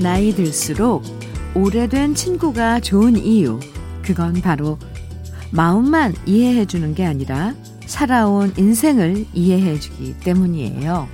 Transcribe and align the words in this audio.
나이 0.00 0.32
들수록 0.34 1.04
오래된 1.54 2.14
친구가 2.14 2.80
좋은 2.80 3.16
이유, 3.16 3.60
그건 4.02 4.40
바로 4.40 4.78
마음만 5.50 6.14
이해해 6.26 6.64
주는 6.64 6.94
게 6.94 7.04
아니라 7.04 7.54
살아온 7.92 8.54
인생을 8.56 9.26
이해해 9.34 9.78
주기 9.78 10.14
때문이에요. 10.20 11.06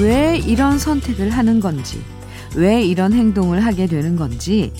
왜 0.00 0.38
이런 0.38 0.78
선택을 0.78 1.28
하는 1.28 1.60
건지, 1.60 2.00
왜 2.56 2.82
이런 2.82 3.12
행동을 3.12 3.62
하게 3.62 3.86
되는 3.86 4.16
건지, 4.16 4.72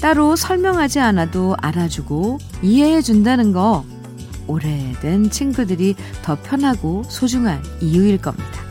따로 0.00 0.36
설명하지 0.36 1.00
않아도 1.00 1.56
알아주고 1.60 2.38
이해해 2.62 3.02
준다는 3.02 3.50
거 3.50 3.84
오래된 4.46 5.30
친구들이 5.30 5.96
더 6.22 6.40
편하고 6.40 7.02
소중한 7.08 7.60
이유일 7.80 8.18
겁니다. 8.18 8.62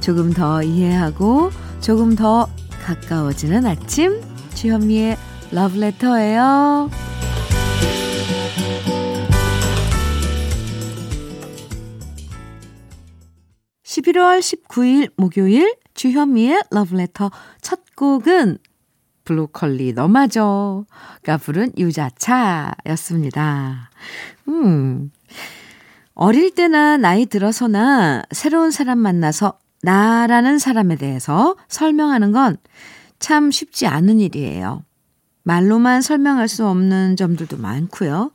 조금 0.00 0.32
더 0.32 0.62
이해하고 0.62 1.50
조금 1.82 2.16
더 2.16 2.48
가까워지는 2.86 3.66
아침 3.66 4.22
주현미의 4.54 5.18
러브레터예요. 5.52 6.90
11월 13.84 14.40
19일 14.40 15.10
목요일 15.16 15.74
주현미의 15.94 16.62
러브레터 16.70 17.30
첫 17.60 17.80
곡은 17.96 18.58
브로콜리 19.24 19.92
너마저가 19.94 21.36
부른 21.42 21.72
유자차였습니다. 21.76 23.40
음. 24.48 25.10
어릴 26.14 26.54
때나 26.54 26.96
나이 26.96 27.26
들어서나 27.26 28.22
새로운 28.32 28.70
사람 28.70 28.98
만나서 28.98 29.58
나라는 29.82 30.58
사람에 30.58 30.96
대해서 30.96 31.56
설명하는 31.68 32.32
건 32.32 32.56
참 33.18 33.50
쉽지 33.50 33.86
않은 33.86 34.20
일이에요. 34.20 34.84
말로만 35.48 36.02
설명할 36.02 36.46
수 36.46 36.66
없는 36.66 37.16
점들도 37.16 37.56
많고요. 37.56 38.30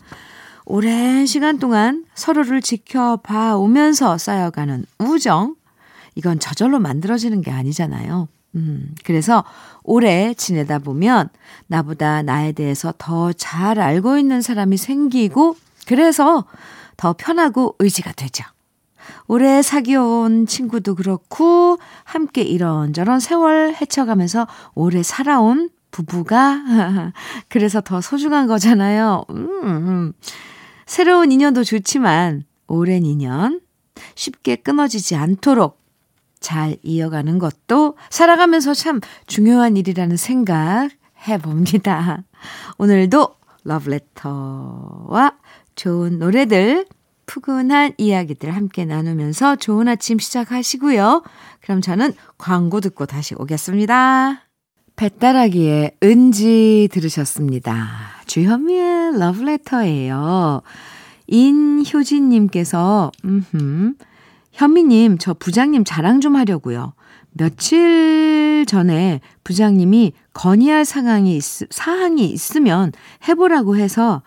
오랜 0.66 1.28
시간 1.28 1.60
동안 1.60 2.06
서로를 2.16 2.60
지켜봐 2.60 3.56
오면서 3.58 4.18
쌓여가는 4.18 4.84
우정, 4.98 5.56
이건 6.16 6.40
저절로 6.40 6.80
만들어지는 6.80 7.42
게 7.42 7.52
아니잖아요. 7.52 8.28
음, 8.56 8.96
그래서 9.04 9.44
오래 9.84 10.34
지내다 10.34 10.80
보면 10.80 11.30
나보다 11.68 12.24
나에 12.24 12.52
대해서 12.52 12.92
더 12.98 13.32
잘 13.34 13.80
알고 13.80 14.18
있는 14.18 14.42
사람이 14.42 14.78
생기고 14.78 15.56
그래서 15.86 16.46
더 16.98 17.14
편하고 17.14 17.76
의지가 17.78 18.14
되죠. 18.14 18.44
오래 19.28 19.62
사귀어온 19.62 20.48
친구도 20.48 20.96
그렇고 20.96 21.78
함께 22.06 22.42
이런저런 22.42 23.20
세월 23.20 23.76
헤쳐가면서 23.80 24.48
오래 24.74 25.04
살아온 25.04 25.70
부부가 25.94 27.14
그래서 27.48 27.80
더 27.80 28.02
소중한 28.02 28.48
거잖아요. 28.48 29.24
음, 29.30 29.48
음. 29.64 30.14
새로운 30.86 31.32
인연도 31.32 31.64
좋지만 31.64 32.44
오랜 32.68 33.06
인연 33.06 33.62
쉽게 34.16 34.58
끊어지지 34.58 35.16
않도록 35.16 35.82
잘 36.42 36.76
이어가는 36.84 37.40
것도 37.40 37.96
살아가면서 38.10 38.74
참 38.74 39.00
중요한 39.28 39.78
일이라는 39.78 40.18
생각 40.18 40.90
해봅니다. 41.28 42.24
오늘도 42.78 43.36
러브레터와 43.64 45.38
좋은 45.76 46.20
노래들, 46.20 46.86
푸근한 47.26 47.94
이야기들 47.98 48.54
함께 48.54 48.84
나누면서 48.84 49.56
좋은 49.56 49.88
아침 49.88 50.20
시작하시고요. 50.20 51.24
그럼 51.62 51.80
저는 51.80 52.14
광고 52.38 52.82
듣고 52.82 53.06
다시 53.06 53.36
오겠습니다. 53.38 54.43
배따라기의 54.96 55.92
은지 56.04 56.88
들으셨습니다. 56.92 57.88
주현미의 58.28 59.20
러브레터예요. 59.20 60.62
인효진님께서, 61.28 63.12
음흠, 63.26 63.94
현미님, 64.52 65.18
저 65.18 65.34
부장님 65.34 65.84
자랑 65.84 66.22
좀 66.22 66.36
하려고요. 66.36 66.94
며칠 67.32 68.66
전에 68.68 69.20
부장님이 69.44 70.14
건의할 70.34 70.86
상황이, 70.86 71.36
있, 71.38 71.44
사항이 71.44 72.26
있으면 72.26 72.92
해보라고 73.28 73.78
해서 73.78 74.22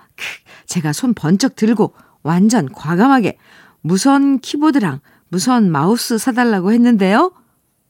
제가 0.66 0.92
손 0.92 1.14
번쩍 1.14 1.54
들고 1.54 1.94
완전 2.22 2.68
과감하게 2.72 3.38
무선 3.82 4.40
키보드랑 4.40 4.98
무선 5.28 5.70
마우스 5.70 6.18
사달라고 6.18 6.72
했는데요. 6.72 7.32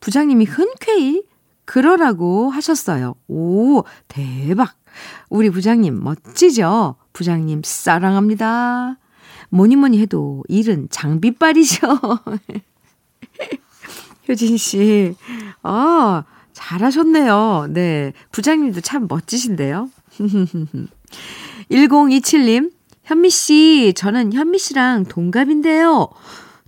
부장님이 0.01 0.45
흔쾌히 0.45 1.23
그러라고 1.67 2.51
하셨어요. 2.51 3.15
오, 3.29 3.83
대박. 4.09 4.75
우리 5.29 5.51
부장님 5.51 6.03
멋지죠? 6.03 6.97
부장님 7.13 7.63
사랑합니다. 7.65 8.99
뭐니 9.51 9.77
뭐니 9.77 10.01
해도 10.01 10.43
일은 10.49 10.89
장비빨이죠. 10.91 12.01
효진 14.29 14.57
씨, 14.57 15.15
아, 15.63 16.25
잘하셨네요. 16.53 17.69
네. 17.71 18.13
부장님도 18.33 18.81
참 18.81 19.07
멋지신데요. 19.09 19.89
1027님, 21.71 22.73
현미 23.05 23.31
씨, 23.31 23.93
저는 23.95 24.33
현미 24.33 24.59
씨랑 24.59 25.05
동갑인데요. 25.05 26.09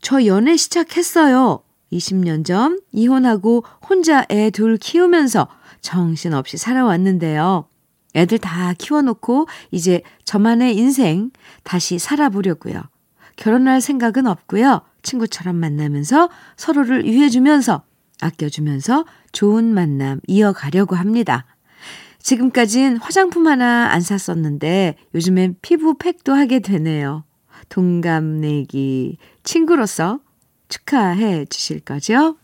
저 0.00 0.24
연애 0.26 0.56
시작했어요. 0.56 1.62
20년 1.92 2.44
전 2.44 2.80
이혼하고 2.92 3.64
혼자 3.88 4.24
애 4.30 4.50
둘 4.50 4.76
키우면서 4.76 5.48
정신없이 5.80 6.56
살아왔는데요. 6.56 7.68
애들 8.14 8.38
다 8.38 8.72
키워놓고 8.76 9.46
이제 9.70 10.02
저만의 10.24 10.76
인생 10.76 11.30
다시 11.62 11.98
살아보려고요. 11.98 12.82
결혼할 13.36 13.80
생각은 13.80 14.26
없고요. 14.26 14.82
친구처럼 15.02 15.56
만나면서 15.56 16.28
서로를 16.56 17.04
위해주면서 17.04 17.82
아껴주면서 18.20 19.04
좋은 19.32 19.72
만남 19.72 20.20
이어가려고 20.26 20.96
합니다. 20.96 21.46
지금까진 22.20 22.96
화장품 22.96 23.46
하나 23.46 23.90
안 23.92 24.00
샀었는데 24.00 24.96
요즘엔 25.14 25.56
피부 25.62 25.96
팩도 25.96 26.34
하게 26.34 26.58
되네요. 26.58 27.24
동갑내기 27.68 29.18
친구로서 29.44 30.18
축하해 30.68 31.46
주실 31.46 31.80
거죠? 31.80 32.36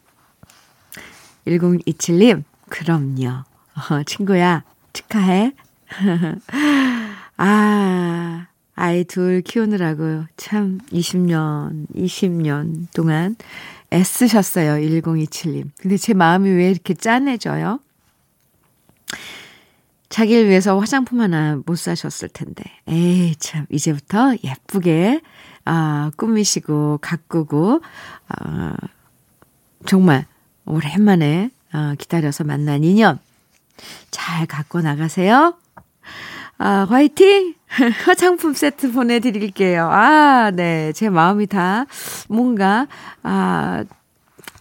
1027님, 1.46 2.44
그럼요. 2.68 3.44
어, 3.74 4.02
친구야, 4.06 4.64
축하해. 4.92 5.52
아, 7.36 8.46
아이 8.74 9.04
둘 9.04 9.42
키우느라고 9.42 10.24
참 10.36 10.78
20년, 10.92 11.86
20년 11.94 12.86
동안 12.94 13.36
애쓰셨어요. 13.92 14.74
1027님. 14.74 15.70
근데 15.78 15.96
제 15.96 16.14
마음이 16.14 16.50
왜 16.50 16.70
이렇게 16.70 16.94
짠해져요? 16.94 17.80
자기를 20.08 20.48
위해서 20.48 20.78
화장품 20.78 21.20
하나 21.20 21.60
못 21.66 21.76
사셨을 21.76 22.28
텐데. 22.28 22.62
에이, 22.86 23.34
참, 23.38 23.66
이제부터 23.70 24.34
예쁘게, 24.44 25.20
아, 25.64 26.10
꾸미시고, 26.16 26.98
가꾸고, 27.00 27.80
아, 28.28 28.76
정말 29.86 30.26
오랜만에 30.66 31.50
아, 31.72 31.94
기다려서 31.98 32.44
만난 32.44 32.84
인연 32.84 33.18
잘 34.10 34.46
갖고 34.46 34.80
나가세요. 34.80 35.54
아, 36.58 36.86
화이팅! 36.88 37.54
화장품 38.04 38.54
세트 38.54 38.92
보내드릴게요. 38.92 39.88
아, 39.90 40.52
네. 40.52 40.92
제 40.92 41.10
마음이 41.10 41.46
다 41.46 41.86
뭔가, 42.28 42.86
아, 43.22 43.84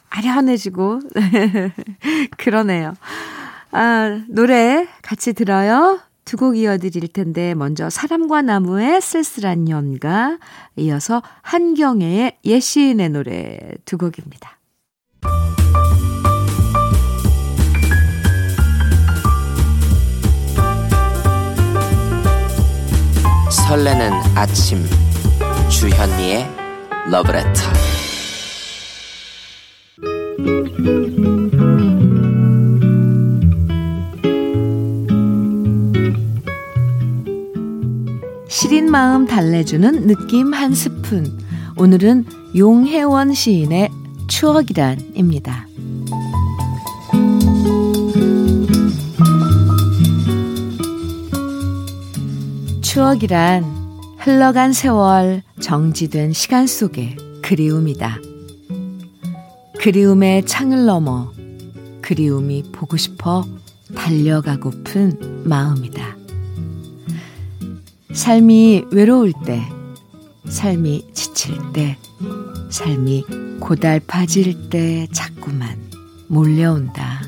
아련해지고, 0.10 1.02
그러네요. 2.38 2.96
아, 3.72 4.22
노래 4.28 4.88
같이 5.02 5.34
들어요. 5.34 6.00
두 6.26 6.38
곡 6.38 6.58
이어드릴 6.58 7.08
텐데, 7.10 7.54
먼저 7.54 7.90
사람과 7.90 8.42
나무의 8.42 9.02
쓸쓸한 9.02 9.70
연가, 9.70 10.38
이어서 10.76 11.22
한경애의 11.42 12.40
예시인의 12.46 13.10
노래 13.10 13.60
두 13.86 13.98
곡입니다. 13.98 14.60
설레는 23.68 24.12
아침 24.36 24.84
주현미의 25.70 26.48
러브레터 27.10 27.62
마음 38.94 39.26
달래주는 39.26 40.06
느낌 40.06 40.54
한 40.54 40.76
스푼 40.76 41.40
오늘은 41.78 42.26
용혜원 42.56 43.34
시인의 43.34 43.90
추억이란입니다. 44.28 45.66
추억이란 52.84 53.64
흘러간 54.20 54.74
세월 54.74 55.42
정지된 55.60 56.34
시간 56.34 56.68
속의 56.68 57.18
그리움이다. 57.42 58.20
그리움의 59.80 60.46
창을 60.46 60.86
넘어 60.86 61.32
그리움이 62.04 62.66
보고 62.72 62.96
싶어 62.98 63.44
달려가고픈 63.96 65.42
마음이다. 65.46 66.13
삶이 68.14 68.86
외로울 68.92 69.34
때, 69.44 69.60
삶이 70.46 71.08
지칠 71.14 71.58
때, 71.74 71.98
삶이 72.70 73.26
고달파질 73.60 74.70
때 74.70 75.08
자꾸만 75.12 75.90
몰려온다. 76.28 77.24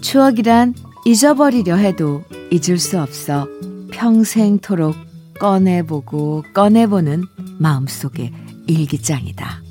추억이란 0.00 0.74
잊어버리려 1.04 1.74
해도 1.74 2.22
잊을 2.52 2.78
수 2.78 3.00
없어 3.00 3.48
평생토록 3.90 4.94
꺼내보고 5.40 6.44
꺼내보는 6.54 7.24
마음속의 7.58 8.32
일기장이다. 8.68 9.62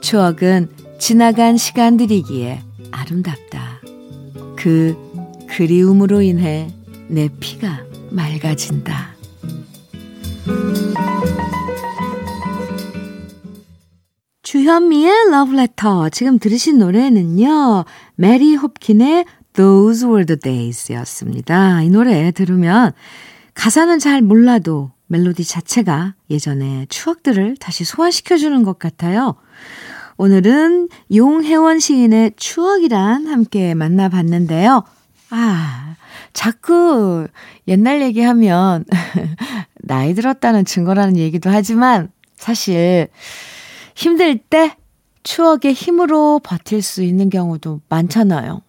추억은 0.00 0.70
지나간 0.98 1.58
시간들이기에 1.58 2.62
아름답다. 2.90 3.80
그 4.56 4.96
그리움으로 5.48 6.22
인해 6.22 6.70
내 7.08 7.28
피가 7.40 7.84
맑아진다. 8.10 9.14
주현미의 14.42 15.30
러브레터. 15.30 16.08
지금 16.10 16.38
들으신 16.38 16.78
노래는요, 16.78 17.84
메리 18.14 18.54
홉킨의 18.54 19.24
Those 19.54 20.06
Were 20.06 20.24
the 20.24 20.38
Days 20.38 20.92
였습니다. 20.92 21.82
이 21.82 21.90
노래 21.90 22.30
들으면 22.30 22.92
가사는 23.54 23.98
잘 23.98 24.22
몰라도 24.22 24.92
멜로디 25.08 25.44
자체가 25.44 26.14
예전의 26.30 26.88
추억들을 26.88 27.56
다시 27.58 27.84
소환시켜주는 27.84 28.62
것 28.62 28.78
같아요. 28.78 29.36
오늘은 30.16 30.88
용혜원 31.14 31.78
시인의 31.78 32.32
추억이란 32.36 33.26
함께 33.26 33.74
만나봤는데요. 33.74 34.84
아, 35.30 35.85
자꾸 36.36 37.26
옛날 37.66 38.02
얘기하면 38.02 38.84
나이 39.80 40.12
들었다는 40.12 40.66
증거라는 40.66 41.16
얘기도 41.16 41.48
하지만 41.48 42.10
사실 42.36 43.08
힘들 43.94 44.36
때 44.36 44.76
추억의 45.22 45.72
힘으로 45.72 46.38
버틸 46.44 46.82
수 46.82 47.02
있는 47.02 47.30
경우도 47.30 47.80
많잖아요. 47.88 48.60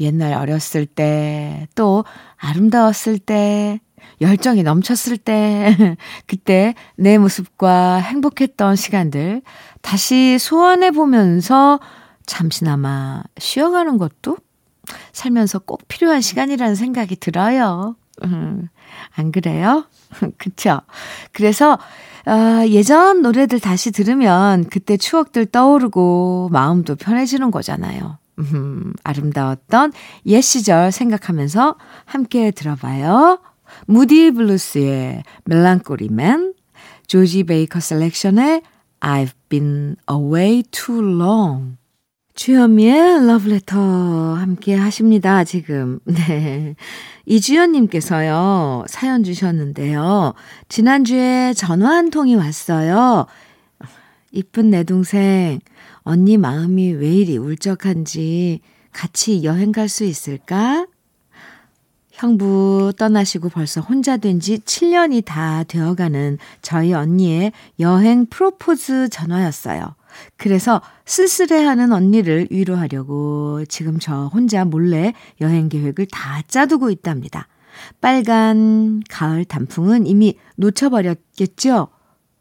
옛날 0.00 0.32
어렸을 0.32 0.86
때, 0.86 1.68
또 1.74 2.06
아름다웠을 2.38 3.18
때, 3.18 3.80
열정이 4.22 4.62
넘쳤을 4.62 5.18
때, 5.18 5.76
그때 6.26 6.74
내 6.96 7.18
모습과 7.18 7.96
행복했던 7.96 8.76
시간들 8.76 9.42
다시 9.82 10.38
소환해 10.38 10.90
보면서 10.90 11.78
잠시나마 12.24 13.22
쉬어가는 13.38 13.98
것도 13.98 14.38
살면서 15.12 15.60
꼭 15.60 15.86
필요한 15.88 16.20
시간이라는 16.20 16.74
생각이 16.74 17.16
들어요. 17.16 17.96
음, 18.22 18.68
안 19.16 19.32
그래요? 19.32 19.86
그쵸? 20.38 20.80
그래서, 21.32 21.78
어, 22.26 22.66
예전 22.68 23.22
노래들 23.22 23.60
다시 23.60 23.90
들으면 23.90 24.64
그때 24.64 24.96
추억들 24.96 25.46
떠오르고 25.46 26.48
마음도 26.52 26.94
편해지는 26.94 27.50
거잖아요. 27.50 28.18
음, 28.38 28.92
아름다웠던 29.04 29.92
옛 30.26 30.40
시절 30.40 30.90
생각하면서 30.90 31.76
함께 32.04 32.50
들어봐요. 32.50 33.40
무디 33.86 34.30
블루스의 34.30 35.22
Melancholy 35.44 36.23
Man, 36.23 36.54
조지 37.06 37.44
베이커 37.44 37.80
셀렉션의 37.80 38.62
I've 39.00 39.34
been 39.48 39.96
away 40.10 40.62
too 40.70 41.00
long. 41.00 41.76
주현미의 42.34 43.26
러브레터 43.28 43.78
함께 44.34 44.74
하십니다, 44.74 45.44
지금. 45.44 46.00
네. 46.04 46.74
이주연님께서요, 47.26 48.84
사연 48.88 49.22
주셨는데요. 49.22 50.34
지난주에 50.68 51.54
전화 51.54 51.90
한 51.90 52.10
통이 52.10 52.34
왔어요. 52.34 53.26
이쁜 54.32 54.70
내 54.70 54.82
동생, 54.82 55.60
언니 56.02 56.36
마음이 56.36 56.92
왜 56.94 57.08
이리 57.14 57.38
울적한지 57.38 58.60
같이 58.92 59.44
여행 59.44 59.70
갈 59.70 59.88
수 59.88 60.02
있을까? 60.04 60.86
형부 62.12 62.92
떠나시고 62.96 63.48
벌써 63.48 63.80
혼자 63.80 64.16
된 64.16 64.40
지 64.40 64.58
7년이 64.58 65.24
다 65.24 65.62
되어가는 65.64 66.38
저희 66.62 66.92
언니의 66.92 67.52
여행 67.80 68.26
프로포즈 68.26 69.08
전화였어요. 69.08 69.94
그래서 70.36 70.80
쓸쓸해하는 71.04 71.92
언니를 71.92 72.48
위로하려고 72.50 73.64
지금 73.66 73.98
저 73.98 74.26
혼자 74.26 74.64
몰래 74.64 75.12
여행 75.40 75.68
계획을 75.68 76.06
다 76.10 76.42
짜두고 76.46 76.90
있답니다. 76.90 77.48
빨간 78.00 79.02
가을 79.08 79.44
단풍은 79.44 80.06
이미 80.06 80.36
놓쳐버렸겠죠? 80.56 81.88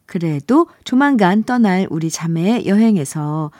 그래도 0.05 0.67
조만간 0.83 1.43
떠날 1.43 1.87
우리 1.89 2.09
자매의 2.09 2.67
여행에서 2.67 3.51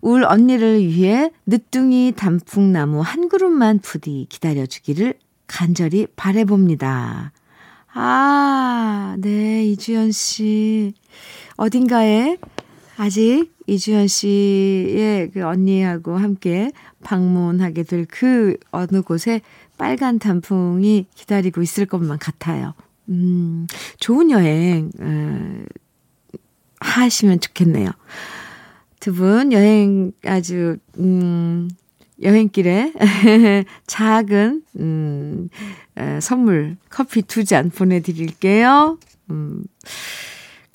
울 0.00 0.24
언니를 0.24 0.80
위해 0.86 1.30
늦둥이 1.46 2.14
단풍나무 2.16 3.00
한 3.00 3.28
그룹만 3.28 3.80
부디 3.80 4.26
기다려주기를 4.28 5.14
간절히 5.46 6.06
바래봅니다. 6.14 7.32
아, 7.94 9.16
네, 9.18 9.64
이주연 9.66 10.12
씨. 10.12 10.94
어딘가에 11.56 12.36
아직 12.96 13.50
이주연 13.68 14.06
씨의 14.08 15.30
그 15.32 15.44
언니하고 15.44 16.16
함께 16.16 16.72
방문하게 17.04 17.82
될 17.84 18.06
그 18.08 18.56
어느 18.70 19.02
곳에 19.02 19.40
빨간 19.76 20.18
단풍이 20.18 21.06
기다리고 21.14 21.62
있을 21.62 21.86
것만 21.86 22.18
같아요. 22.18 22.74
음, 23.10 23.66
좋은 24.00 24.30
여행, 24.30 24.90
어, 25.00 25.64
하시면 26.80 27.40
좋겠네요. 27.40 27.90
두 29.00 29.12
분 29.12 29.52
여행 29.52 30.12
아주, 30.24 30.76
음, 30.98 31.68
여행길에 32.22 32.92
작은, 33.86 34.62
음, 34.80 35.48
에, 35.96 36.20
선물, 36.20 36.76
커피 36.90 37.22
두 37.22 37.44
잔 37.44 37.70
보내드릴게요. 37.70 38.98
음. 39.30 39.62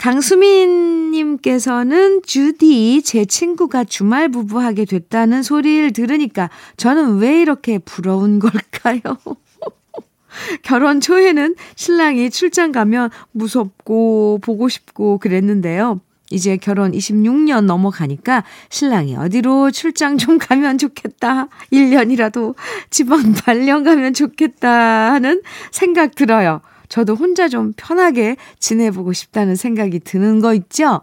강수민님께서는 0.03 2.21
주디, 2.23 3.01
제 3.05 3.23
친구가 3.23 3.85
주말 3.85 4.27
부부하게 4.27 4.83
됐다는 4.83 5.43
소리를 5.43 5.93
들으니까 5.93 6.49
저는 6.75 7.19
왜 7.19 7.39
이렇게 7.39 7.79
부러운 7.79 8.39
걸까요? 8.39 8.99
결혼 10.61 10.99
초에는 10.99 11.55
신랑이 11.75 12.29
출장 12.31 12.73
가면 12.73 13.11
무섭고 13.31 14.39
보고 14.41 14.67
싶고 14.67 15.19
그랬는데요. 15.19 16.01
이제 16.31 16.57
결혼 16.57 16.91
26년 16.91 17.63
넘어가니까 17.63 18.43
신랑이 18.69 19.15
어디로 19.15 19.71
출장 19.71 20.17
좀 20.17 20.37
가면 20.37 20.79
좋겠다. 20.79 21.47
1년이라도 21.71 22.55
지방 22.89 23.31
발령 23.45 23.85
가면 23.85 24.13
좋겠다 24.13 25.13
하는 25.13 25.41
생각 25.71 26.15
들어요. 26.15 26.59
저도 26.93 27.15
혼자 27.15 27.49
좀 27.49 27.73
편하게 27.75 28.37
지내보고 28.59 29.13
싶다는 29.13 29.55
생각이 29.55 29.99
드는 30.01 30.41
거 30.41 30.53
있죠? 30.53 31.01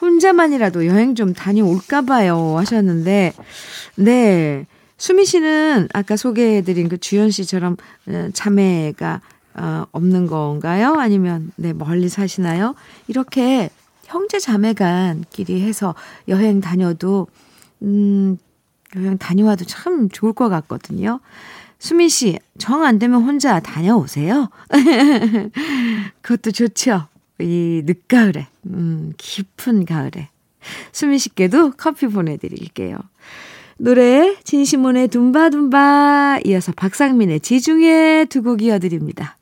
혼자만이라도 0.00 0.84
여행 0.86 1.14
좀 1.14 1.32
다녀올까 1.32 2.02
봐요 2.02 2.56
하셨는데, 2.58 3.34
네. 3.94 4.66
수미 4.96 5.24
씨는 5.24 5.90
아까 5.94 6.16
소개해드린 6.16 6.88
그 6.88 6.98
주연 6.98 7.30
씨처럼 7.30 7.76
어, 8.08 8.28
자매가 8.32 9.20
어, 9.54 9.84
없는 9.92 10.26
건가요? 10.26 10.94
아니면 10.94 11.52
네 11.54 11.72
멀리 11.72 12.08
사시나요? 12.08 12.74
이렇게 13.06 13.70
형제 14.06 14.40
자매간끼리 14.40 15.62
해서 15.62 15.94
여행 16.26 16.60
다녀도 16.60 17.28
음 17.82 18.38
여행 18.96 19.18
다녀와도 19.18 19.66
참 19.66 20.08
좋을 20.08 20.32
것 20.32 20.48
같거든요. 20.48 21.20
수민 21.78 22.08
씨, 22.08 22.38
정 22.58 22.82
안 22.84 22.98
되면 22.98 23.22
혼자 23.22 23.60
다녀오세요. 23.60 24.50
그것도 26.22 26.50
좋죠. 26.50 27.06
이 27.40 27.82
늦가을에, 27.84 28.48
음, 28.66 29.12
깊은 29.16 29.84
가을에. 29.84 30.28
수민 30.92 31.18
씨께도 31.18 31.72
커피 31.76 32.08
보내드릴게요. 32.08 32.98
노래 33.78 34.36
진시몬의 34.42 35.08
둠바둠바 35.08 36.40
이어서 36.46 36.72
박상민의 36.72 37.40
지중해 37.40 38.26
두 38.28 38.42
곡 38.42 38.62
이어드립니다. 38.62 39.36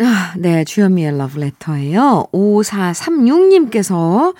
아, 0.00 0.32
네, 0.38 0.64
주현미의 0.64 1.18
러브레터예요. 1.18 2.28
5436님께서 2.32 4.34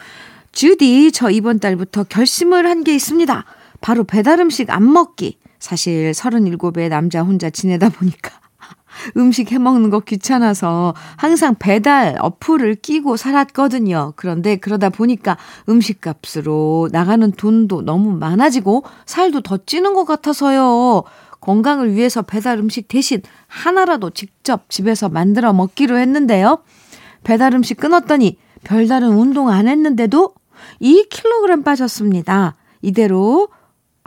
주디 0.53 1.13
저 1.13 1.31
이번 1.31 1.61
달부터 1.61 2.05
결심을 2.05 2.67
한 2.67 2.83
게 2.83 2.95
있습니다. 2.95 3.45
바로 3.83 4.05
배달 4.05 4.41
음식 4.41 4.71
안 4.71 4.91
먹기. 4.91 5.37
사실 5.59 6.13
37의 6.13 6.89
남자 6.89 7.23
혼자 7.23 7.51
지내다 7.51 7.89
보니까 7.91 8.31
음식 9.17 9.53
해 9.53 9.59
먹는 9.59 9.91
거 9.91 10.01
귀찮아서 10.01 10.95
항상 11.17 11.55
배달 11.59 12.17
어플을 12.21 12.77
끼고 12.77 13.17
살았거든요. 13.17 14.15
그런데 14.17 14.57
그러다 14.57 14.91
보니까 14.91 15.37
음식 15.69 16.01
값으로 16.01 16.89
나가는 16.93 17.31
돈도 17.33 17.83
너무 17.83 18.13
많아지고 18.13 18.85
살도 19.07 19.43
더 19.43 19.59
찌는 19.59 19.95
것 19.95 20.05
같아서요. 20.05 21.05
건강을 21.41 21.95
위해서 21.95 22.23
배달 22.23 22.59
음식 22.59 22.89
대신 22.89 23.23
하나라도 23.47 24.11
직접 24.11 24.69
집에서 24.69 25.09
만들어 25.09 25.53
먹기로 25.53 25.97
했는데요. 25.99 26.59
배달 27.23 27.55
음식 27.55 27.77
끊었더니 27.79 28.39
별다른 28.65 29.11
운동 29.11 29.49
안 29.49 29.69
했는데도 29.69 30.35
2kg 30.83 31.65
빠졌습니다. 31.65 32.57
이대로 32.83 33.49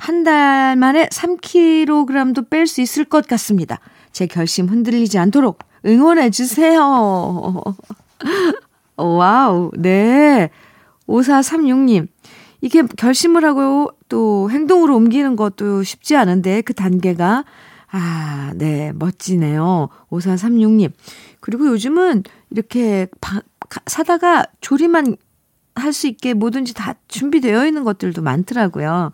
한 0.02 0.24
달 0.24 0.76
만에 0.78 1.08
3kg도 1.10 2.50
뺄 2.50 2.66
수 2.66 2.82
있을 2.82 3.06
것 3.06 3.28
같습니다. 3.28 3.80
제 4.12 4.26
결심 4.26 4.68
흔들리지 4.68 5.20
않도록 5.20 5.60
응원해 5.86 6.32
주세요. 6.32 6.82
wow, 8.98 9.72
네. 9.78 10.50
5436님. 11.08 12.08
이게 12.62 12.82
결심을 12.84 13.46
하고 13.46 13.92
또 14.10 14.50
행동으로 14.52 14.96
옮기는 14.96 15.36
것도 15.36 15.84
쉽지 15.84 16.16
않은데 16.16 16.62
그 16.62 16.74
단계가 16.74 17.44
아, 17.92 18.54
네, 18.56 18.92
멋지네요. 18.96 19.90
5436님. 20.10 20.92
그리고 21.42 21.68
요즘은 21.68 22.24
이렇게 22.50 23.08
바, 23.20 23.42
사다가 23.86 24.46
조리만 24.62 25.16
할 25.76 25.94
수 25.94 26.08
있게 26.08 26.34
뭐든지 26.34 26.74
다 26.74 26.96
준비되어 27.08 27.66
있는 27.66 27.84
것들도 27.84 28.22
많더라고요. 28.22 29.12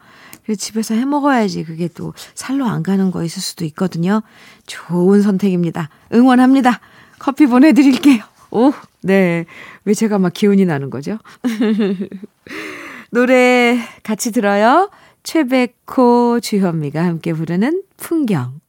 그래서 0.48 0.60
집에서 0.60 0.96
해 0.96 1.04
먹어야지 1.04 1.66
그게 1.66 1.90
또 1.90 2.14
살로 2.34 2.66
안 2.66 2.82
가는 2.82 3.12
거 3.12 3.22
있을 3.22 3.42
수도 3.42 3.66
있거든요. 3.66 4.22
좋은 4.66 5.22
선택입니다. 5.22 5.90
응원합니다. 6.14 6.80
커피 7.20 7.48
보내드릴게요. 7.48 8.24
오, 8.52 8.72
네. 9.02 9.46
왜 9.84 9.94
제가 9.94 10.20
막 10.20 10.32
기운이 10.34 10.64
나는 10.64 10.90
거죠? 10.90 11.18
노래 13.12 13.78
같이 14.04 14.32
들어요. 14.32 14.90
최백호, 15.24 16.40
주현미가 16.42 17.04
함께 17.04 17.34
부르는 17.34 17.84
풍경. 17.98 18.62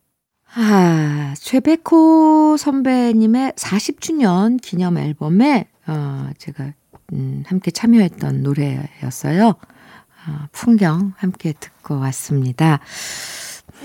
아, 0.54 1.32
최백호 1.38 2.56
선배님의 2.58 3.52
40주년 3.52 4.60
기념 4.60 4.98
앨범에, 4.98 5.68
어, 5.86 6.30
제가, 6.38 6.72
음, 7.12 7.44
함께 7.46 7.70
참여했던 7.70 8.42
노래였어요. 8.42 9.54
어, 10.26 10.46
풍경 10.52 11.12
함께 11.16 11.54
듣고 11.58 11.98
왔습니다. 12.00 12.80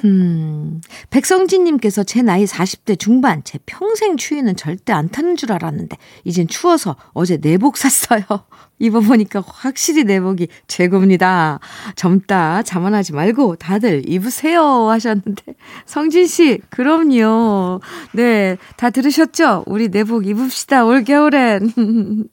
음, 0.06 0.82
백성진님께서 1.12 2.04
제 2.04 2.22
나이 2.22 2.46
40대 2.46 3.00
중반, 3.00 3.44
제 3.44 3.60
평생 3.66 4.18
추위는 4.18 4.56
절대 4.56 4.92
안 4.92 5.10
타는 5.10 5.36
줄 5.36 5.52
알았는데, 5.52 5.98
이젠 6.24 6.48
추워서 6.48 6.96
어제 7.14 7.38
내복 7.38 7.78
샀어요. 7.78 8.24
입어보니까 8.80 9.44
확실히 9.46 10.04
내복이 10.04 10.48
최고입니다. 10.68 11.60
젊다, 11.96 12.64
자만하지 12.64 13.14
말고 13.14 13.56
다들 13.58 14.10
입으세요. 14.10 14.90
하셨는데, 14.90 15.56
성진씨, 15.86 16.62
그럼요. 16.70 17.80
네, 18.14 18.58
다 18.76 18.90
들으셨죠? 18.90 19.64
우리 19.68 19.90
내복 19.90 20.26
입읍시다, 20.28 20.86
올겨울엔. 20.86 21.72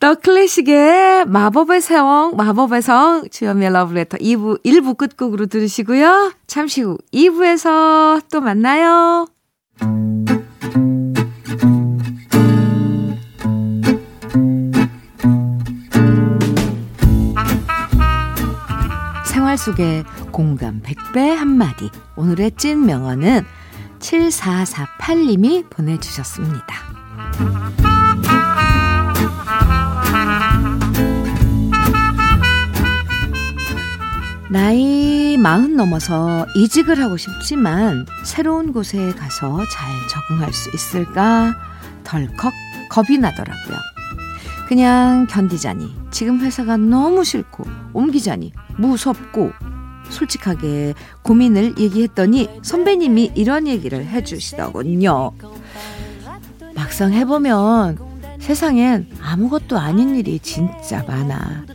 더 0.00 0.14
클래식의 0.14 1.26
마법의 1.26 1.80
세왕, 1.80 2.36
마법의 2.36 2.82
성, 2.82 3.24
주연미의 3.30 3.72
러브레터 3.72 4.18
2부, 4.18 4.64
1부 4.64 4.96
끝곡으로 4.96 5.46
들으시고요. 5.46 6.32
잠시 6.46 6.82
후 6.82 6.98
2부에서 7.12 8.22
또 8.30 8.40
만나요. 8.40 9.26
생활 19.26 19.58
속의 19.58 20.04
공감 20.30 20.80
100배 20.82 21.34
한마디. 21.34 21.90
오늘의 22.16 22.52
찐 22.56 22.86
명언은 22.86 23.44
7448님이 23.98 25.68
보내주셨습니다. 25.68 27.97
나이 34.50 35.36
마흔 35.36 35.76
넘어서 35.76 36.46
이직을 36.56 37.00
하고 37.02 37.18
싶지만 37.18 38.06
새로운 38.24 38.72
곳에 38.72 39.12
가서 39.12 39.58
잘 39.70 39.90
적응할 40.08 40.52
수 40.52 40.70
있을까 40.74 41.54
덜컥 42.04 42.52
겁이 42.88 43.18
나더라고요. 43.18 43.76
그냥 44.66 45.26
견디자니 45.28 45.94
지금 46.10 46.40
회사가 46.40 46.78
너무 46.78 47.24
싫고 47.24 47.64
옮기자니 47.92 48.52
무섭고 48.78 49.52
솔직하게 50.08 50.94
고민을 51.22 51.78
얘기했더니 51.78 52.48
선배님이 52.62 53.32
이런 53.34 53.66
얘기를 53.66 54.06
해주시더군요. 54.06 55.32
막상 56.74 57.12
해보면 57.12 57.98
세상엔 58.40 59.10
아무것도 59.20 59.78
아닌 59.78 60.16
일이 60.16 60.38
진짜 60.38 61.04
많아. 61.06 61.66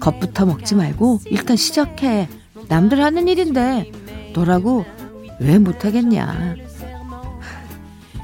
겁부터 0.00 0.46
먹지 0.46 0.74
말고 0.74 1.20
일단 1.26 1.56
시작해. 1.56 2.28
남들 2.68 3.02
하는 3.02 3.28
일인데 3.28 3.90
너라고 4.34 4.84
왜 5.38 5.58
못하겠냐. 5.58 6.56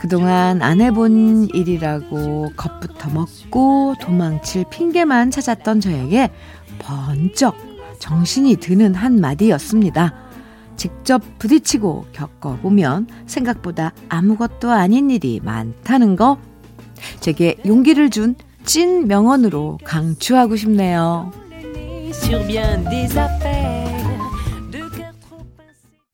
그동안 0.00 0.62
안 0.62 0.80
해본 0.80 1.48
일이라고 1.54 2.52
겁부터 2.56 3.10
먹고 3.10 3.94
도망칠 4.00 4.64
핑계만 4.70 5.30
찾았던 5.30 5.80
저에게 5.80 6.30
번쩍 6.78 7.56
정신이 7.98 8.56
드는 8.56 8.94
한마디였습니다. 8.94 10.14
직접 10.76 11.22
부딪히고 11.38 12.06
겪어보면 12.12 13.08
생각보다 13.26 13.92
아무것도 14.08 14.70
아닌 14.70 15.10
일이 15.10 15.40
많다는 15.42 16.16
거 16.16 16.38
제게 17.20 17.56
용기를 17.64 18.10
준 18.10 18.36
찐 18.66 19.06
명언으로 19.06 19.78
강추하고 19.84 20.56
싶네요. 20.56 21.30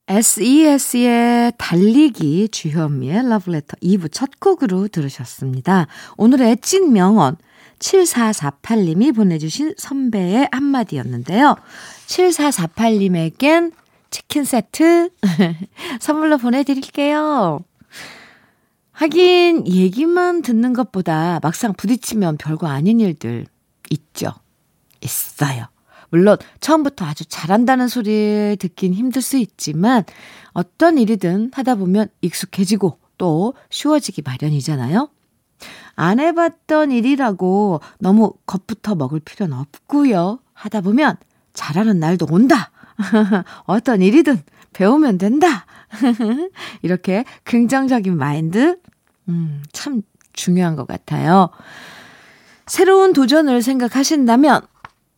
SES의 0.06 1.52
달리기 1.56 2.48
주현미의 2.50 3.30
러브레터 3.30 3.78
2부 3.82 4.12
첫 4.12 4.38
곡으로 4.38 4.88
들으셨습니다. 4.88 5.86
오늘의 6.18 6.58
찐 6.58 6.92
명언 6.92 7.36
7448님이 7.78 9.14
보내주신 9.16 9.74
선배의 9.78 10.50
한마디였는데요. 10.52 11.56
7448님에겐 12.06 13.72
치킨 14.10 14.44
세트 14.44 15.08
선물로 16.00 16.36
보내드릴게요. 16.36 17.60
하긴 18.92 19.66
얘기만 19.66 20.42
듣는 20.42 20.74
것보다 20.74 21.40
막상 21.42 21.72
부딪히면 21.72 22.36
별거 22.36 22.66
아닌 22.66 23.00
일들 23.00 23.46
있죠. 23.88 24.34
있어요. 25.00 25.71
물론 26.12 26.36
처음부터 26.60 27.06
아주 27.06 27.24
잘한다는 27.24 27.88
소리를 27.88 28.58
듣긴 28.60 28.92
힘들 28.92 29.22
수 29.22 29.38
있지만 29.38 30.04
어떤 30.52 30.98
일이든 30.98 31.52
하다 31.54 31.76
보면 31.76 32.08
익숙해지고 32.20 32.98
또 33.16 33.54
쉬워지기 33.70 34.20
마련이잖아요. 34.22 35.08
안 35.96 36.20
해봤던 36.20 36.92
일이라고 36.92 37.80
너무 37.98 38.34
겁부터 38.44 38.94
먹을 38.94 39.20
필요는 39.20 39.56
없고요. 39.56 40.38
하다 40.52 40.82
보면 40.82 41.16
잘하는 41.54 41.98
날도 41.98 42.26
온다. 42.30 42.70
어떤 43.64 44.02
일이든 44.02 44.42
배우면 44.74 45.16
된다. 45.16 45.64
이렇게 46.82 47.24
긍정적인 47.44 48.18
마인드, 48.18 48.78
음, 49.30 49.62
참 49.72 50.02
중요한 50.34 50.76
것 50.76 50.86
같아요. 50.86 51.48
새로운 52.66 53.14
도전을 53.14 53.62
생각하신다면 53.62 54.60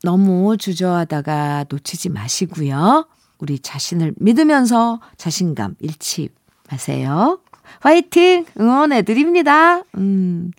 너무 0.05 0.59
주저하다가 0.59 1.65
놓치지 1.71 2.11
마시고요. 2.11 3.09
우리 3.39 3.59
자신을 3.59 4.13
믿으면서 4.19 5.01
자신감 5.17 5.77
잃지 5.81 6.29
마세요. 6.71 7.41
화이팅! 7.81 8.45
응원해드립니다. 8.61 9.83
음. 9.97 10.53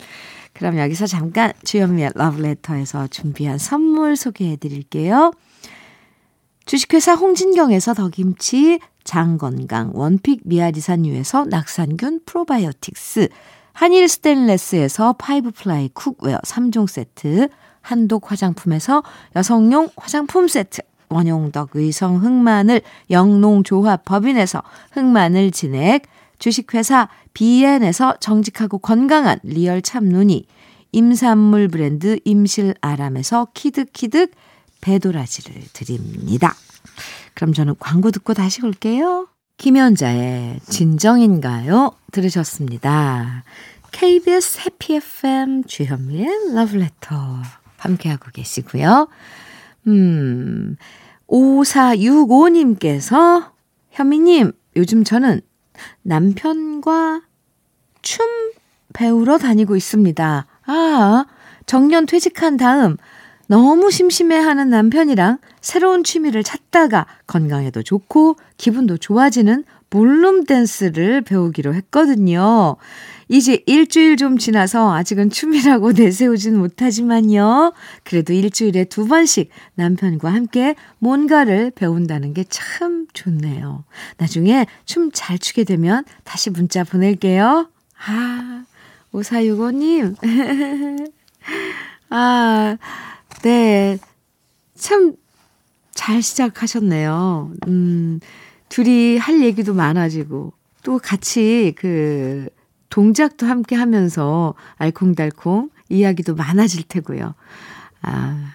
그럼 0.52 0.78
여기서 0.78 1.06
잠깐 1.06 1.52
주현미의 1.64 2.12
러브레터에서 2.16 3.06
준비한 3.06 3.58
선물 3.58 4.16
소개해 4.16 4.56
드릴게요. 4.56 5.32
주식회사 6.64 7.14
홍진경에서 7.14 7.94
더김치, 7.94 8.80
장건강, 9.04 9.92
원픽 9.94 10.40
미아리산유에서 10.44 11.44
낙산균 11.44 12.22
프로바이오틱스, 12.26 13.28
한일 13.72 14.08
스테인레스에서 14.08 15.12
five 15.12 15.52
ply 15.52 15.90
cookware 15.90 16.38
3종 16.38 16.88
세트, 16.88 17.48
한독 17.86 18.32
화장품에서 18.32 19.04
여성용 19.36 19.90
화장품 19.96 20.48
세트, 20.48 20.82
원용덕 21.08 21.70
의성 21.74 22.16
흑마늘 22.16 22.80
영농조합 23.10 24.04
법인에서 24.04 24.62
흑마늘 24.90 25.52
진액, 25.52 26.02
주식회사 26.40 27.08
비엔에서 27.32 28.16
정직하고 28.18 28.78
건강한 28.78 29.38
리얼 29.44 29.82
참눈이, 29.82 30.46
임산물 30.90 31.68
브랜드 31.68 32.18
임실아람에서 32.24 33.48
키득키득 33.54 34.32
배도라지를 34.80 35.62
드립니다. 35.72 36.54
그럼 37.34 37.52
저는 37.52 37.76
광고 37.78 38.10
듣고 38.10 38.34
다시 38.34 38.64
올게요. 38.64 39.28
김연자의 39.58 40.60
진정인가요? 40.68 41.92
들으셨습니다. 42.10 43.44
KBS 43.92 44.60
해피 44.60 44.96
FM 44.96 45.64
주현미의 45.64 46.54
러브레터 46.54 47.42
함께하고 47.86 48.30
계시고요. 48.32 49.08
음, 49.86 50.76
5465님께서 51.28 53.52
현미님, 53.90 54.52
요즘 54.76 55.04
저는 55.04 55.40
남편과 56.02 57.22
춤 58.02 58.26
배우러 58.92 59.38
다니고 59.38 59.76
있습니다. 59.76 60.46
아, 60.66 61.26
정년 61.66 62.06
퇴직한 62.06 62.56
다음 62.56 62.96
너무 63.48 63.90
심심해하는 63.90 64.70
남편이랑 64.70 65.38
새로운 65.60 66.04
취미를 66.04 66.42
찾다가 66.42 67.06
건강에도 67.26 67.82
좋고 67.82 68.36
기분도 68.56 68.98
좋아지는 68.98 69.64
볼룸 69.90 70.44
댄스를 70.44 71.22
배우기로 71.22 71.74
했거든요. 71.74 72.76
이제 73.28 73.62
일주일 73.66 74.16
좀 74.16 74.38
지나서 74.38 74.94
아직은 74.94 75.30
춤이라고 75.30 75.92
내세우진 75.98 76.56
못하지만요. 76.58 77.72
그래도 78.04 78.32
일주일에 78.32 78.84
두 78.84 79.06
번씩 79.06 79.50
남편과 79.74 80.32
함께 80.32 80.74
뭔가를 80.98 81.72
배운다는 81.72 82.34
게 82.34 82.44
참 82.48 83.06
좋네요. 83.12 83.84
나중에 84.18 84.66
춤 84.84 85.10
잘 85.12 85.38
추게 85.38 85.64
되면 85.64 86.04
다시 86.24 86.50
문자 86.50 86.84
보낼게요. 86.84 87.68
아, 88.06 88.64
5465님. 89.12 90.16
아, 92.10 92.76
네. 93.42 93.98
참 94.76 95.16
잘 95.94 96.22
시작하셨네요. 96.22 97.52
음, 97.68 98.20
둘이 98.68 99.16
할 99.16 99.40
얘기도 99.42 99.72
많아지고, 99.74 100.52
또 100.82 100.98
같이 100.98 101.72
그 101.76 102.48
동작도 102.90 103.46
함께 103.46 103.76
하면서 103.76 104.54
알콩달콩 104.76 105.70
이야기도 105.88 106.34
많아질 106.34 106.84
테고요. 106.88 107.34
아, 108.02 108.52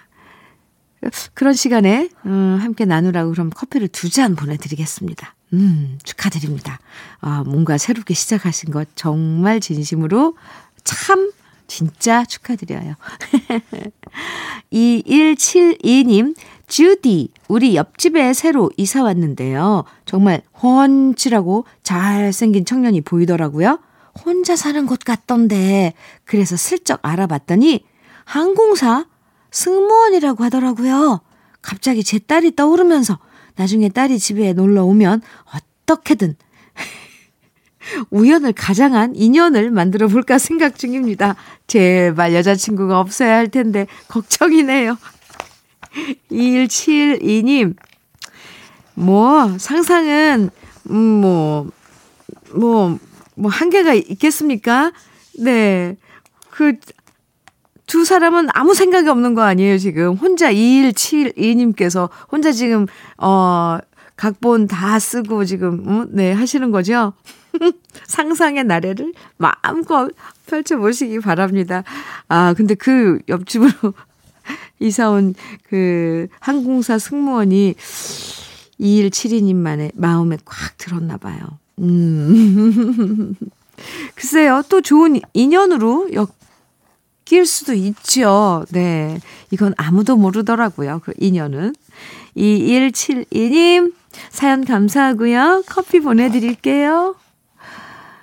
그런 1.33 1.53
시간에 1.53 2.09
음, 2.25 2.57
함께 2.61 2.85
나누라고 2.85 3.31
그럼 3.31 3.49
커피를 3.49 3.87
두 3.87 4.09
잔 4.09 4.35
보내드리겠습니다. 4.35 5.35
음, 5.53 5.97
축하드립니다. 6.03 6.79
아, 7.19 7.43
뭔가 7.45 7.77
새롭게 7.77 8.13
시작하신 8.13 8.71
것 8.71 8.87
정말 8.95 9.59
진심으로 9.59 10.35
참 10.83 11.31
진짜 11.67 12.23
축하드려요. 12.25 12.95
2172님, 14.71 16.35
주디, 16.67 17.29
우리 17.47 17.75
옆집에 17.75 18.33
새로 18.33 18.69
이사 18.77 19.03
왔는데요. 19.03 19.83
정말 20.05 20.41
훤칠하고 20.61 21.65
잘생긴 21.83 22.65
청년이 22.65 23.01
보이더라고요. 23.01 23.79
혼자 24.25 24.55
사는 24.55 24.85
곳 24.85 24.99
같던데, 24.99 25.93
그래서 26.25 26.55
슬쩍 26.57 26.99
알아봤더니 27.03 27.85
항공사 28.25 29.05
승무원이라고 29.51 30.43
하더라고요. 30.43 31.21
갑자기 31.61 32.03
제 32.03 32.19
딸이 32.19 32.55
떠오르면서 32.55 33.19
나중에 33.55 33.89
딸이 33.89 34.19
집에 34.19 34.53
놀러 34.53 34.85
오면 34.85 35.21
어떻게든 35.85 36.35
우연을 38.09 38.53
가장한 38.53 39.15
인연을 39.15 39.71
만들어 39.71 40.07
볼까 40.07 40.37
생각 40.37 40.77
중입니다. 40.77 41.35
제발 41.67 42.33
여자친구가 42.33 42.99
없어야 42.99 43.35
할 43.35 43.49
텐데 43.49 43.87
걱정이네요. 44.07 44.97
2172님, 46.31 47.75
뭐, 48.93 49.57
상상은, 49.57 50.49
음, 50.89 50.97
뭐, 50.97 51.69
뭐, 52.53 52.97
뭐, 53.35 53.49
한계가 53.51 53.93
있겠습니까? 53.93 54.91
네. 55.39 55.97
그, 56.49 56.73
두 57.87 58.05
사람은 58.05 58.47
아무 58.53 58.73
생각이 58.73 59.09
없는 59.09 59.33
거 59.33 59.41
아니에요, 59.41 59.77
지금. 59.77 60.15
혼자 60.15 60.51
2172님께서 60.53 62.09
혼자 62.31 62.51
지금, 62.51 62.87
어, 63.17 63.77
각본 64.15 64.67
다 64.67 64.99
쓰고 64.99 65.45
지금, 65.45 65.87
어, 65.87 66.05
네, 66.09 66.31
하시는 66.31 66.71
거죠? 66.71 67.13
상상의 68.07 68.63
나래를 68.63 69.13
마음껏 69.37 70.09
펼쳐보시기 70.47 71.19
바랍니다. 71.19 71.83
아, 72.27 72.53
근데 72.55 72.75
그 72.75 73.19
옆집으로 73.27 73.93
이사 74.79 75.09
온 75.09 75.33
그 75.71 76.27
항공사 76.41 76.99
승무원이 76.99 77.75
2172님만의 78.77 79.91
마음에 79.95 80.37
꽉 80.43 80.77
들었나 80.77 81.15
봐요. 81.15 81.39
음. 81.81 83.35
글쎄요, 84.15 84.61
또 84.69 84.81
좋은 84.81 85.19
인연으로 85.33 86.09
엮일 86.13 87.45
수도 87.45 87.73
있죠. 87.73 88.65
네. 88.71 89.19
이건 89.51 89.73
아무도 89.77 90.15
모르더라고요. 90.15 91.01
그 91.03 91.13
인연은. 91.19 91.73
2172님, 92.37 93.93
사연 94.29 94.63
감사하고요. 94.65 95.63
커피 95.67 95.99
보내드릴게요. 95.99 97.15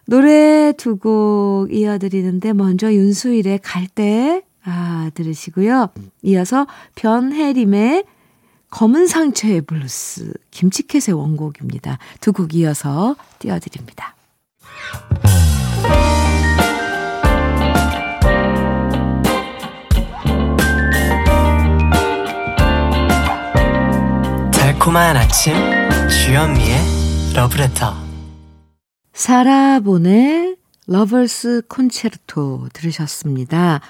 노래 0.06 0.72
두 0.76 0.96
곡 0.96 1.68
이어드리는데 1.70 2.54
먼저 2.54 2.92
윤수일의 2.92 3.60
갈대, 3.62 4.42
아, 4.64 5.10
들으시고요. 5.14 5.88
이어서 6.22 6.66
변혜림의 6.94 8.04
검은 8.70 9.06
상처의 9.06 9.62
블루스 9.62 10.32
김치캣의 10.50 11.14
원곡입니다. 11.18 11.98
두 12.20 12.32
곡 12.32 12.54
이어서 12.54 13.16
띄워드립니다. 13.38 14.14
달콤한 24.52 25.16
아침 25.16 25.54
주현미의 26.08 26.76
러브레터 27.34 27.94
사라본의 29.12 30.56
Lover's 30.86 31.62
Concerto 31.68 32.68
들으셨습니다. 32.72 33.80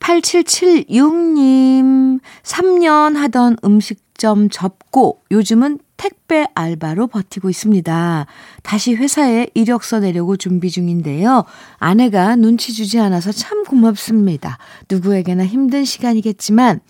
8776님, 0.00 2.20
3년 2.44 3.16
하던 3.16 3.56
음식 3.64 4.07
점 4.18 4.50
접고 4.50 5.22
요즘은 5.30 5.78
택배 5.96 6.44
알바로 6.54 7.06
버티고 7.06 7.48
있습니다. 7.48 8.26
다시 8.62 8.94
회사에 8.94 9.48
이력서 9.54 10.00
내려고 10.00 10.36
준비 10.36 10.70
중인데요. 10.70 11.44
아내가 11.78 12.36
눈치 12.36 12.74
주지 12.74 13.00
않아서 13.00 13.32
참 13.32 13.64
고맙습니다. 13.64 14.58
누구에게나 14.90 15.46
힘든 15.46 15.84
시간이겠지만 15.84 16.80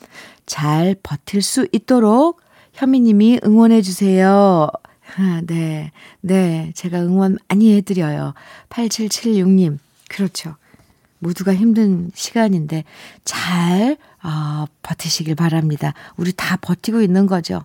잘 0.46 0.96
버틸 1.02 1.42
수 1.42 1.68
있도록 1.72 2.40
현미님이 2.72 3.40
응원해 3.44 3.82
주세요. 3.82 4.68
아, 5.16 5.40
네. 5.46 5.92
네. 6.20 6.72
제가 6.74 7.00
응원 7.00 7.38
많이 7.48 7.74
해드려요. 7.76 8.34
8776님. 8.70 9.78
그렇죠. 10.08 10.56
모두가 11.18 11.54
힘든 11.54 12.10
시간인데 12.14 12.84
잘 13.24 13.96
어, 14.22 14.64
버티시길 14.82 15.34
바랍니다. 15.34 15.94
우리 16.16 16.32
다 16.32 16.56
버티고 16.60 17.00
있는 17.02 17.26
거죠. 17.26 17.64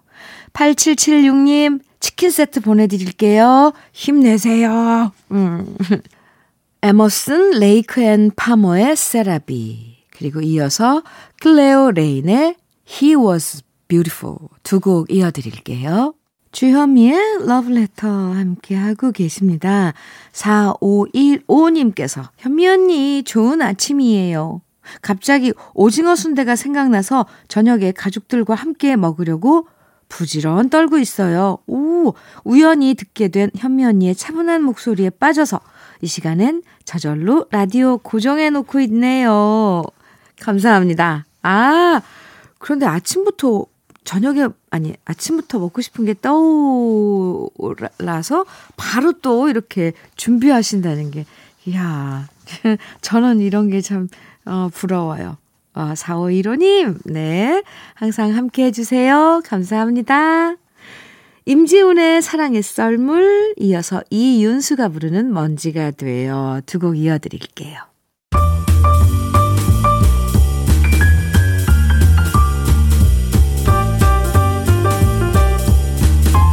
8776님 0.54 1.82
치킨 2.00 2.30
세트 2.32 2.62
보내드릴게요. 2.62 3.74
힘내세요. 3.94 5.12
음. 5.32 5.76
에머슨 6.82 7.52
레이크 7.52 8.02
앤 8.02 8.30
파머의 8.36 8.96
C'est 8.98 9.48
la 9.48 9.67
vie 9.67 9.98
그리고 10.12 10.42
이어서 10.42 11.02
클레오 11.42 11.92
레인의 11.92 12.56
He 12.89 13.16
Was 13.16 13.62
Beautiful 13.88 14.38
두 14.63 14.80
곡 14.80 15.10
이어드릴게요. 15.10 16.13
주현미의 16.52 17.48
러브레터 17.48 18.08
함께하고 18.08 19.12
계십니다. 19.12 19.94
4515님께서 20.34 22.30
현미 22.38 22.68
언니 22.68 23.24
좋은 23.24 23.62
아침이에요. 23.62 24.62
갑자기 25.02 25.54
오징어 25.74 26.15
순대가 26.15 26.56
생각나서 26.56 27.26
저녁에 27.48 27.91
가족들과 27.91 28.56
함께 28.56 28.96
먹으려고 28.96 29.67
부지런 30.10 30.69
떨고 30.69 31.00
있어요. 31.00 31.58
오, 31.65 32.13
우연히 32.43 32.93
듣게 32.93 33.30
된 33.30 33.50
현미 33.58 33.84
언니의 33.86 34.15
차분한 34.15 34.62
목소리에 34.63 35.10
빠져서 35.10 35.60
이 36.02 36.08
시간엔 36.08 36.62
저절로 36.86 37.48
라디오 37.50 37.98
고정해 37.98 38.50
놓고 38.52 38.80
있네요. 38.82 39.84
감사합니다. 40.39 41.26
아, 41.41 42.02
그런데 42.60 42.86
아침부터 42.86 43.65
저녁에 44.04 44.48
아니 44.69 44.93
아침부터 45.06 45.60
먹고 45.60 45.82
싶은 45.82 46.06
게 46.06 46.13
떠올라서 47.58 48.46
바로 48.76 49.13
또 49.13 49.48
이렇게 49.50 49.93
준비하신다는 50.17 51.10
게 51.12 51.26
이야 51.65 52.28
저는 53.02 53.39
이런 53.39 53.69
게 53.69 53.80
참 53.82 54.10
어, 54.45 54.69
부러워요. 54.73 55.38
어, 55.75 55.93
4515님, 55.95 56.99
네. 57.06 57.63
항상 57.95 58.36
함께 58.36 58.65
해주세요. 58.65 59.41
감사합니다. 59.45 60.56
임지훈의 61.45 62.21
사랑의 62.21 62.62
썰물, 62.62 63.56
이어서 63.58 64.01
이윤수가 64.10 64.89
부르는 64.89 65.34
먼지가 65.34 65.91
돼요. 65.91 66.62
두 66.65 66.79
곡 66.79 66.97
이어드릴게요. 66.97 67.79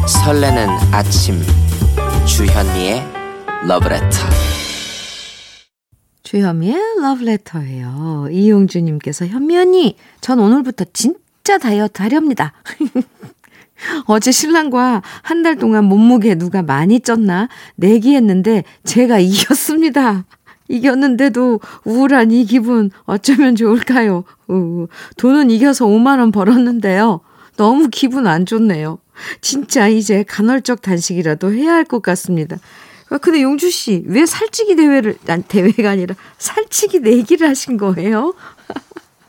설레는 0.06 0.68
아침 0.92 1.40
주현미의 2.26 3.02
러브레터 3.66 4.18
주현미의 6.34 6.76
러브레터예요. 7.02 8.28
이용주님께서 8.30 9.26
현미 9.26 9.56
언니 9.56 9.96
전 10.20 10.38
오늘부터 10.38 10.84
진짜 10.92 11.58
다이어트 11.58 12.02
하렵니다. 12.02 12.52
어제 14.06 14.30
신랑과 14.30 15.02
한 15.22 15.42
달 15.42 15.56
동안 15.56 15.86
몸무게 15.86 16.36
누가 16.36 16.62
많이 16.62 17.00
쪘나 17.00 17.48
내기했는데 17.74 18.62
제가 18.84 19.18
이겼습니다. 19.18 20.24
이겼는데도 20.68 21.58
우울한 21.84 22.30
이 22.30 22.44
기분 22.44 22.92
어쩌면 23.06 23.56
좋을까요? 23.56 24.22
우, 24.46 24.86
돈은 25.16 25.50
이겨서 25.50 25.86
5만원 25.86 26.32
벌었는데요. 26.32 27.22
너무 27.56 27.88
기분 27.90 28.28
안 28.28 28.46
좋네요. 28.46 28.98
진짜 29.40 29.88
이제 29.88 30.22
간헐적 30.22 30.80
단식이라도 30.82 31.52
해야 31.52 31.72
할 31.72 31.84
것 31.84 32.02
같습니다. 32.02 32.56
아, 33.10 33.18
근데 33.18 33.42
용주 33.42 33.70
씨, 33.70 34.04
왜 34.06 34.24
살찌기 34.24 34.76
대회를, 34.76 35.16
난 35.24 35.42
대회가 35.42 35.90
아니라 35.90 36.14
살찌기 36.38 37.00
내기를 37.00 37.48
하신 37.48 37.76
거예요? 37.76 38.34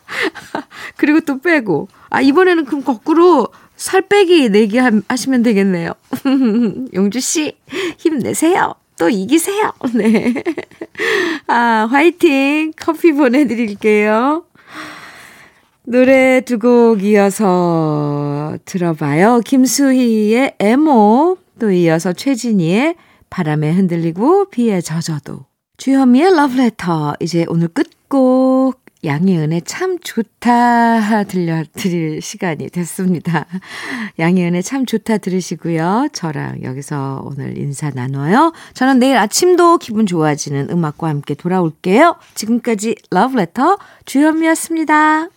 그리고 0.98 1.20
또 1.22 1.40
빼고. 1.40 1.88
아, 2.10 2.22
이번에는 2.22 2.66
그럼 2.66 2.84
거꾸로 2.84 3.48
살 3.76 4.02
빼기 4.02 4.50
내기 4.50 4.78
하시면 4.78 5.44
되겠네요. 5.44 5.94
용주 6.94 7.20
씨, 7.20 7.58
힘내세요. 7.98 8.76
또 9.00 9.10
이기세요. 9.10 9.74
네. 9.96 10.34
아, 11.48 11.88
화이팅! 11.90 12.74
커피 12.78 13.12
보내드릴게요. 13.14 14.46
노래 15.84 16.42
두 16.42 16.60
곡 16.60 17.04
이어서 17.04 18.56
들어봐요. 18.66 19.42
김수희의 19.44 20.54
에모, 20.60 21.38
또 21.60 21.72
이어서 21.72 22.14
최진희의 22.14 22.96
바람에 23.32 23.72
흔들리고 23.72 24.50
비에 24.50 24.82
젖어도. 24.82 25.46
주현미의 25.78 26.36
러브레터. 26.36 27.16
이제 27.22 27.46
오늘 27.48 27.70
끝곡 27.70 28.80
양희은의 29.04 29.64
참 29.64 29.98
좋다 30.00 31.24
들려드릴 31.24 32.22
시간이 32.22 32.70
됐습니다. 32.70 33.48
양희은의 34.20 34.62
참 34.62 34.86
좋다 34.86 35.18
들으시고요. 35.18 36.10
저랑 36.14 36.62
여기서 36.62 37.24
오늘 37.26 37.58
인사 37.58 37.90
나눠요. 37.90 38.54
저는 38.76 39.00
내일 39.00 39.18
아침도 39.18 39.80
기분 39.80 40.06
좋아지는 40.06 40.70
음악과 40.70 41.08
함께 41.08 41.34
돌아올게요. 41.34 42.18
지금까지 42.36 42.96
러브레터 43.10 43.80
주현미였습니다. 44.06 45.30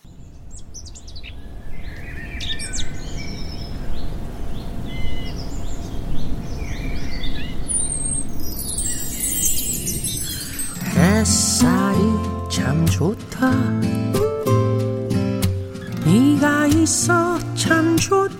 좋다. 12.95 13.51
네가 16.05 16.67
있어 16.67 17.37
참 17.53 17.97
좋다 17.97 18.34